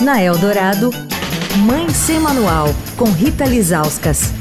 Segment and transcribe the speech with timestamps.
[0.00, 0.90] Na Eldorado,
[1.58, 4.32] Mãe Sem Manual, com Rita Lizauskas.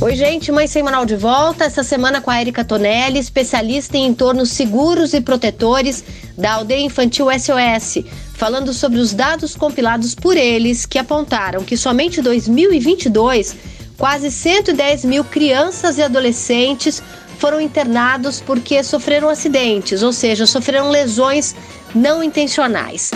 [0.00, 1.64] Oi, gente, Mãe Sem Manual de volta.
[1.64, 6.02] Essa semana com a Erika Tonelli, especialista em entornos seguros e protetores
[6.36, 12.20] da Aldeia Infantil SOS, falando sobre os dados compilados por eles que apontaram que somente
[12.20, 13.54] em 2022
[13.98, 17.02] quase 110 mil crianças e adolescentes
[17.40, 21.56] foram internados porque sofreram acidentes, ou seja, sofreram lesões
[21.94, 23.10] não intencionais.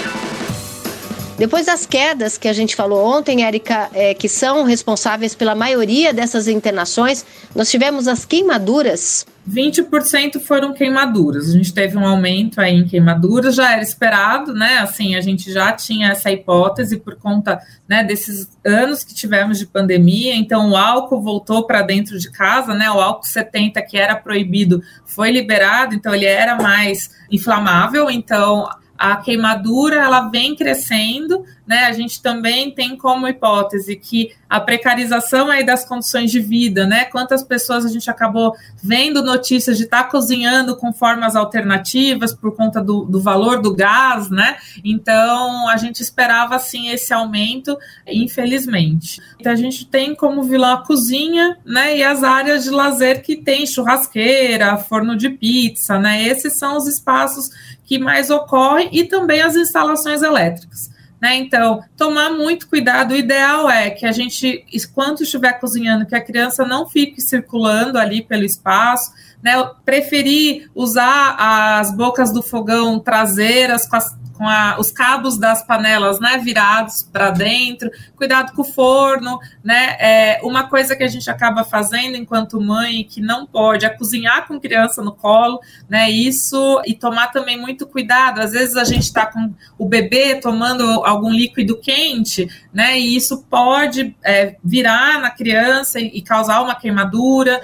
[1.37, 6.15] Depois das quedas que a gente falou ontem, Érica, é, que são responsáveis pela maioria
[6.15, 9.27] dessas internações, nós tivemos as queimaduras.
[9.51, 11.49] 20% foram queimaduras.
[11.49, 14.79] A gente teve um aumento aí em queimaduras, já era esperado, né?
[14.79, 19.67] Assim, a gente já tinha essa hipótese por conta né, desses anos que tivemos de
[19.67, 20.37] pandemia.
[20.37, 22.89] Então, o álcool voltou para dentro de casa, né?
[22.91, 28.09] O álcool 70 que era proibido foi liberado, então ele era mais inflamável.
[28.09, 28.67] Então,
[28.97, 31.87] a queimadura ela vem crescendo, né?
[31.87, 37.07] A gente também tem como hipótese que a precarização aí das condições de vida, né?
[37.07, 42.55] Quantas pessoas a gente acabou vendo notícias de estar tá cozinhando com formas alternativas por
[42.55, 44.57] conta do, do valor do gás, né?
[44.85, 49.21] Então a gente esperava assim esse aumento, infelizmente.
[49.41, 51.97] Então a gente tem como vilão a cozinha, né?
[51.97, 56.23] E as áreas de lazer que tem churrasqueira, forno de pizza, né?
[56.23, 57.51] Esses são os espaços
[57.85, 60.91] que mais ocorrem e também as instalações elétricas.
[61.21, 61.37] Né?
[61.37, 63.13] Então, tomar muito cuidado.
[63.13, 67.99] O ideal é que a gente, enquanto estiver cozinhando, que a criança não fique circulando
[67.99, 69.13] ali pelo espaço,
[69.43, 69.53] né?
[69.85, 76.21] Preferir usar as bocas do fogão traseiras com as com a, os cabos das panelas
[76.21, 79.97] né, virados para dentro, cuidado com o forno, né?
[79.99, 84.47] É, uma coisa que a gente acaba fazendo enquanto mãe que não pode é cozinhar
[84.47, 86.11] com criança no colo, né?
[86.11, 88.41] Isso e tomar também muito cuidado.
[88.41, 92.99] Às vezes a gente está com o bebê tomando algum líquido quente, né?
[92.99, 97.61] E isso pode é, virar na criança e, e causar uma queimadura.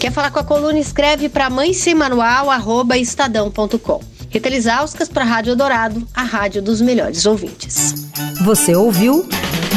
[0.00, 0.78] Quer falar com a coluna?
[0.78, 2.48] Escreve para mãe sem manual,
[2.94, 4.13] estadão.com.
[4.34, 8.08] Rita Lisauskas para a Rádio Dourado, a rádio dos melhores ouvintes.
[8.44, 9.28] Você ouviu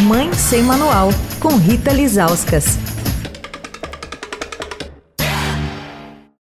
[0.08, 1.10] Mãe Sem Manual,
[1.40, 2.76] com Rita Lisauskas.